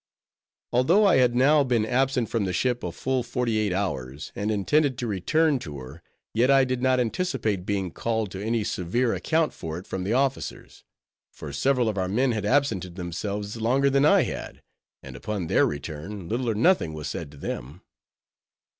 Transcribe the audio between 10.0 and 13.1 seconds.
the officers; for several of our men had absented